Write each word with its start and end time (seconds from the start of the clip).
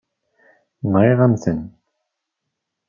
Nɣiɣ-am-ten. 0.91 1.59